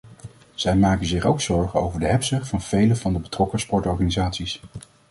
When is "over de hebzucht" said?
1.81-2.47